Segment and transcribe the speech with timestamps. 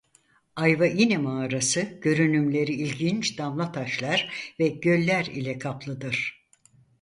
[0.55, 6.45] Ayvaini Mağarası görünümleri ilginç damlataşlar ve göller ile kaplıdır.